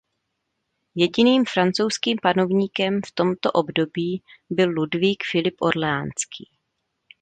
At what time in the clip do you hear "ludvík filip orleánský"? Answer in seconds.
4.69-6.49